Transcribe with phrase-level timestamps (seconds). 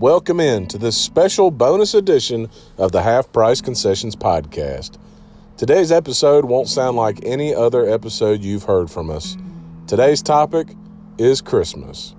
[0.00, 4.96] Welcome in to this special bonus edition of the Half Price Concessions podcast.
[5.58, 9.36] Today's episode won't sound like any other episode you've heard from us.
[9.86, 10.68] Today's topic
[11.18, 12.14] is Christmas.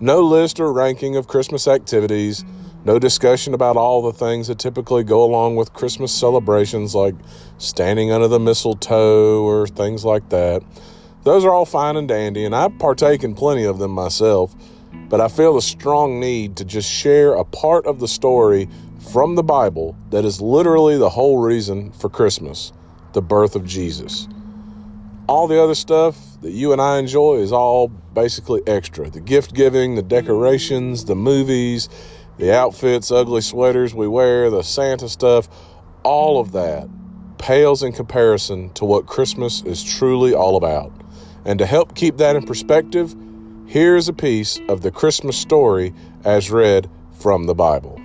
[0.00, 2.44] No list or ranking of Christmas activities,
[2.84, 7.14] no discussion about all the things that typically go along with Christmas celebrations like
[7.58, 10.60] standing under the mistletoe or things like that.
[11.22, 14.56] Those are all fine and dandy, and I partake in plenty of them myself,
[15.08, 18.68] but I feel a strong need to just share a part of the story
[19.12, 22.72] from the Bible that is literally the whole reason for Christmas
[23.12, 24.28] the birth of Jesus.
[25.26, 29.54] All the other stuff that you and I enjoy is all basically extra the gift
[29.54, 31.88] giving, the decorations, the movies,
[32.36, 35.48] the outfits, ugly sweaters we wear, the Santa stuff,
[36.02, 36.88] all of that
[37.38, 40.92] pales in comparison to what Christmas is truly all about.
[41.44, 43.14] And to help keep that in perspective,
[43.66, 45.92] here's a piece of the Christmas story
[46.24, 48.00] as read from the Bible.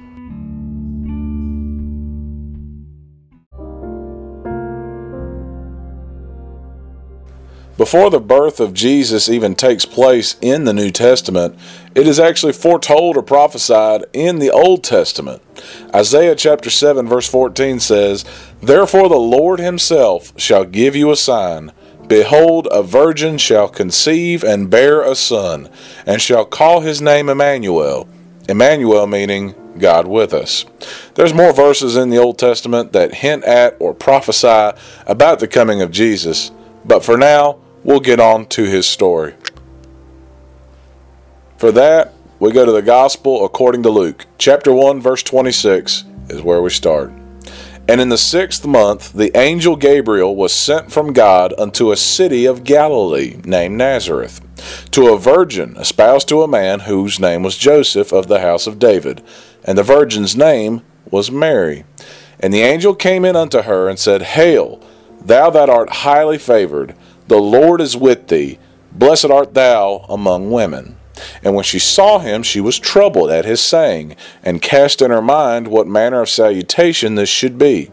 [7.82, 11.58] Before the birth of Jesus even takes place in the New Testament,
[11.96, 15.42] it is actually foretold or prophesied in the Old Testament.
[15.96, 18.24] Isaiah chapter 7 verse 14 says,
[18.62, 21.72] Therefore the Lord himself shall give you a sign.
[22.12, 25.70] Behold, a virgin shall conceive and bear a son,
[26.06, 28.06] and shall call his name Emmanuel.
[28.50, 30.66] Emmanuel meaning God with us.
[31.16, 35.82] There's more verses in the Old Testament that hint at or prophesy about the coming
[35.82, 36.52] of Jesus,
[36.84, 39.34] but for now, we'll get on to his story.
[41.56, 44.26] For that, we go to the Gospel according to Luke.
[44.38, 47.21] Chapter 1, verse 26 is where we start.
[47.88, 52.46] And in the sixth month, the angel Gabriel was sent from God unto a city
[52.46, 54.40] of Galilee named Nazareth,
[54.92, 58.80] to a virgin espoused to a man whose name was Joseph of the house of
[58.80, 59.22] David,
[59.64, 61.84] and the virgin's name was Mary.
[62.40, 64.82] And the angel came in unto her and said, Hail,
[65.20, 66.96] thou that art highly favored,
[67.28, 68.58] the Lord is with thee,
[68.92, 70.98] blessed art thou among women.
[71.44, 75.22] And when she saw him, she was troubled at his saying, and cast in her
[75.22, 77.92] mind what manner of salutation this should be.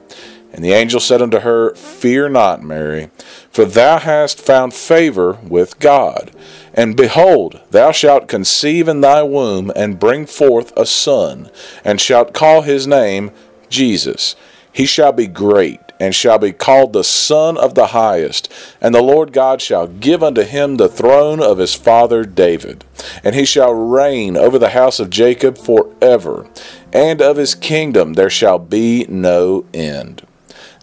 [0.52, 3.10] And the angel said unto her, Fear not, Mary,
[3.50, 6.30] for thou hast found favor with God.
[6.72, 11.50] And behold, thou shalt conceive in thy womb, and bring forth a son,
[11.84, 13.30] and shalt call his name
[13.68, 14.36] Jesus.
[14.72, 18.52] He shall be great and shall be called the Son of the Highest.
[18.80, 22.84] And the Lord God shall give unto him the throne of his father David.
[23.24, 26.48] And he shall reign over the house of Jacob forever,
[26.92, 30.26] and of his kingdom there shall be no end.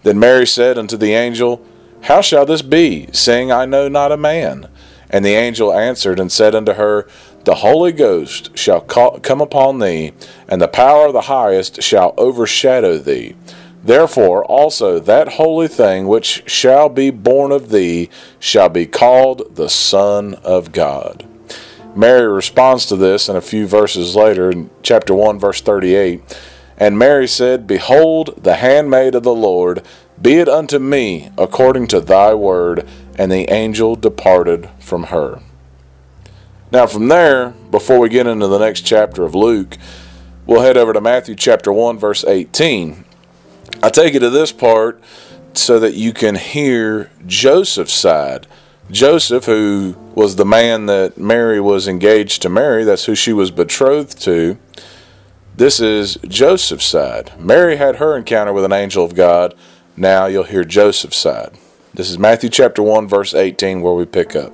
[0.03, 1.65] Then Mary said unto the angel,
[2.03, 4.67] How shall this be, seeing I know not a man?
[5.09, 7.07] And the angel answered and said unto her,
[7.45, 10.13] The Holy Ghost shall come upon thee,
[10.47, 13.35] and the power of the highest shall overshadow thee.
[13.85, 18.09] Therefore also that holy thing which shall be born of thee
[18.39, 21.27] shall be called the Son of God.
[21.95, 26.21] Mary responds to this in a few verses later in chapter 1, verse 38.
[26.77, 29.85] And Mary said, Behold, the handmaid of the Lord,
[30.19, 32.87] be it unto me according to thy word.
[33.17, 35.41] And the angel departed from her.
[36.69, 39.77] Now, from there, before we get into the next chapter of Luke,
[40.45, 43.04] we'll head over to Matthew chapter 1, verse 18.
[43.83, 45.01] I take you to this part
[45.53, 48.47] so that you can hear Joseph's side.
[48.91, 53.51] Joseph, who was the man that Mary was engaged to marry, that's who she was
[53.51, 54.57] betrothed to.
[55.55, 57.31] This is Joseph's side.
[57.39, 59.55] Mary had her encounter with an angel of God.
[59.95, 61.57] Now you'll hear Joseph's side.
[61.93, 64.53] This is Matthew chapter 1 verse 18 where we pick up.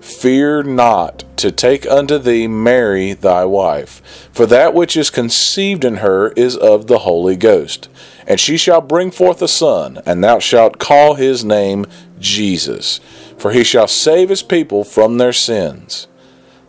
[0.00, 5.96] Fear not to take unto thee Mary thy wife, for that which is conceived in
[5.96, 7.88] her is of the Holy Ghost.
[8.26, 11.86] And she shall bring forth a son, and thou shalt call his name
[12.18, 13.00] Jesus,
[13.38, 16.06] for he shall save his people from their sins.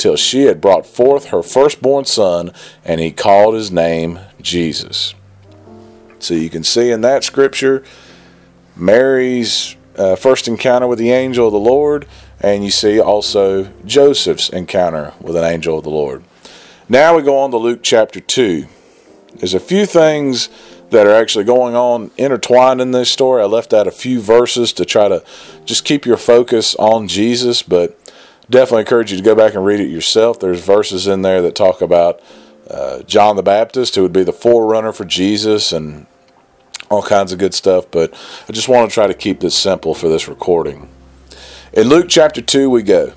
[0.00, 2.52] till she had brought forth her firstborn son,
[2.86, 5.14] and he called his name Jesus.
[6.18, 7.84] So you can see in that scripture
[8.74, 12.08] Mary's uh, first encounter with the angel of the Lord,
[12.40, 16.24] and you see also Joseph's encounter with an angel of the Lord.
[16.88, 18.66] Now we go on to Luke chapter 2.
[19.36, 20.48] There's a few things
[20.88, 23.42] that are actually going on intertwined in this story.
[23.42, 25.22] I left out a few verses to try to
[25.66, 27.99] just keep your focus on Jesus, but
[28.50, 30.40] definitely encourage you to go back and read it yourself.
[30.40, 32.20] There's verses in there that talk about
[32.68, 36.06] uh, John the Baptist, who would be the forerunner for Jesus, and
[36.90, 37.86] all kinds of good stuff.
[37.90, 38.12] But
[38.48, 40.88] I just want to try to keep this simple for this recording.
[41.72, 43.12] In Luke chapter 2, we go.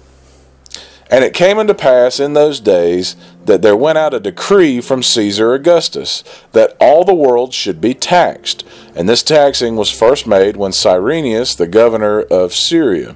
[1.09, 3.15] And it came into pass in those days
[3.45, 7.93] that there went out a decree from Caesar Augustus that all the world should be
[7.93, 8.63] taxed.
[8.95, 13.15] And this taxing was first made when Cyrenius, the governor of Syria,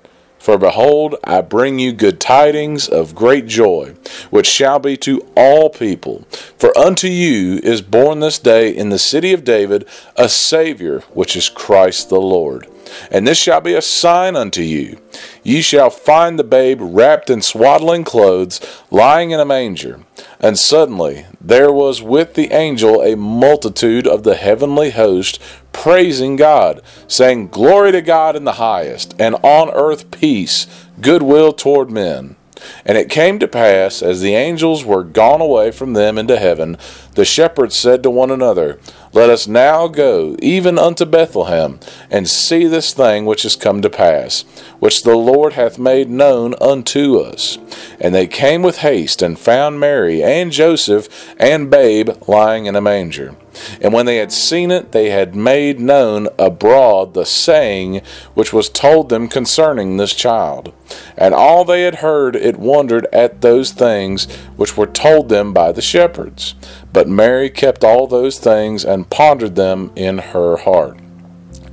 [0.41, 3.93] For behold, I bring you good tidings of great joy,
[4.31, 6.23] which shall be to all people.
[6.57, 11.35] For unto you is born this day in the city of David a Saviour, which
[11.35, 12.65] is Christ the Lord.
[13.09, 14.99] And this shall be a sign unto you.
[15.43, 18.59] Ye shall find the babe wrapped in swaddling clothes,
[18.89, 20.01] lying in a manger.
[20.39, 25.41] And suddenly there was with the angel a multitude of the heavenly host,
[25.73, 30.67] praising God, saying, Glory to God in the highest, and on earth peace,
[30.99, 32.35] goodwill toward men.
[32.85, 36.77] And it came to pass, as the angels were gone away from them into heaven,
[37.15, 38.79] the shepherds said to one another,
[39.13, 43.89] Let us now go even unto Bethlehem, and see this thing which is come to
[43.89, 44.43] pass,
[44.79, 47.57] which the Lord hath made known unto us.
[47.99, 52.81] And they came with haste, and found Mary and Joseph and babe lying in a
[52.81, 53.35] manger.
[53.81, 58.01] And when they had seen it, they had made known abroad the saying
[58.33, 60.73] which was told them concerning this child.
[61.17, 64.25] And all they had heard, it wondered at those things
[64.55, 66.55] which were told them by the shepherds.
[66.93, 70.99] But Mary kept all those things and pondered them in her heart.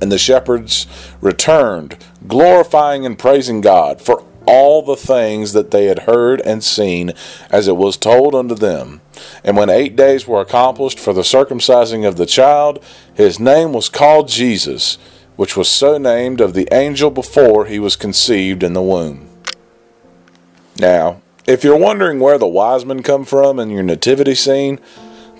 [0.01, 0.87] And the shepherds
[1.19, 7.11] returned, glorifying and praising God for all the things that they had heard and seen,
[7.51, 9.01] as it was told unto them.
[9.43, 13.89] And when eight days were accomplished for the circumcising of the child, his name was
[13.89, 14.97] called Jesus,
[15.35, 19.29] which was so named of the angel before he was conceived in the womb.
[20.79, 24.79] Now, if you're wondering where the wise men come from in your nativity scene,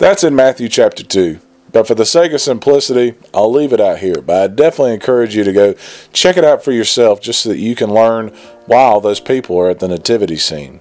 [0.00, 1.40] that's in Matthew chapter 2.
[1.72, 4.20] But for the sake of simplicity, I'll leave it out here.
[4.20, 5.74] But I definitely encourage you to go
[6.12, 8.28] check it out for yourself just so that you can learn
[8.66, 10.80] why those people are at the nativity scene.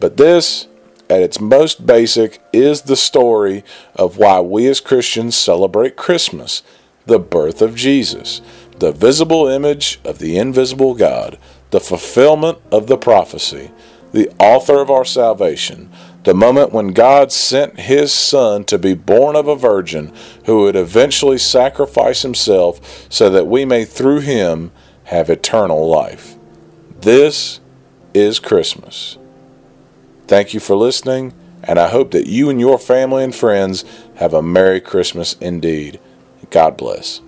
[0.00, 0.68] But this,
[1.10, 3.64] at its most basic, is the story
[3.96, 6.62] of why we as Christians celebrate Christmas
[7.06, 8.40] the birth of Jesus,
[8.78, 11.38] the visible image of the invisible God,
[11.70, 13.70] the fulfillment of the prophecy,
[14.12, 15.90] the author of our salvation
[16.24, 20.12] the moment when God sent his Son to be born of a virgin
[20.46, 24.72] who would eventually sacrifice himself so that we may through him
[25.04, 26.34] have eternal life.
[27.00, 27.60] This
[28.14, 29.18] is Christmas.
[30.26, 33.84] Thank you for listening, and I hope that you and your family and friends
[34.16, 36.00] have a Merry Christmas indeed.
[36.50, 37.20] God bless.